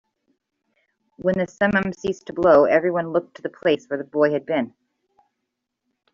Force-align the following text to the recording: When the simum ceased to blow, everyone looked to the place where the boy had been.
When 1.17 1.37
the 1.37 1.45
simum 1.45 1.93
ceased 1.95 2.25
to 2.25 2.33
blow, 2.33 2.65
everyone 2.65 3.11
looked 3.11 3.35
to 3.35 3.43
the 3.43 3.49
place 3.51 3.85
where 3.87 3.99
the 3.99 4.03
boy 4.03 4.31
had 4.31 4.47
been. 4.47 4.73